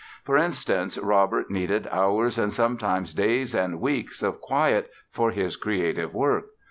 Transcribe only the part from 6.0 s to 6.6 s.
work.